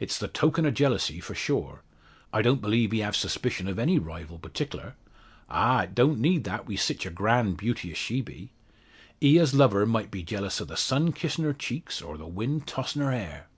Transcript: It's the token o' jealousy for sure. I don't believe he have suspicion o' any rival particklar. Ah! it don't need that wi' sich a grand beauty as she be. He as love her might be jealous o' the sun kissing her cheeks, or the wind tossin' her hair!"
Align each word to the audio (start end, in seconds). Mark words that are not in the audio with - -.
It's 0.00 0.18
the 0.18 0.28
token 0.28 0.64
o' 0.64 0.70
jealousy 0.70 1.20
for 1.20 1.34
sure. 1.34 1.82
I 2.32 2.40
don't 2.40 2.62
believe 2.62 2.90
he 2.90 3.00
have 3.00 3.14
suspicion 3.14 3.68
o' 3.68 3.74
any 3.74 3.98
rival 3.98 4.38
particklar. 4.38 4.94
Ah! 5.50 5.82
it 5.82 5.94
don't 5.94 6.18
need 6.20 6.44
that 6.44 6.66
wi' 6.66 6.74
sich 6.76 7.04
a 7.04 7.10
grand 7.10 7.58
beauty 7.58 7.90
as 7.92 7.98
she 7.98 8.22
be. 8.22 8.50
He 9.20 9.38
as 9.38 9.52
love 9.52 9.72
her 9.72 9.84
might 9.84 10.10
be 10.10 10.22
jealous 10.22 10.58
o' 10.62 10.64
the 10.64 10.78
sun 10.78 11.12
kissing 11.12 11.44
her 11.44 11.52
cheeks, 11.52 12.00
or 12.00 12.16
the 12.16 12.26
wind 12.26 12.66
tossin' 12.66 13.02
her 13.02 13.12
hair!" 13.12 13.48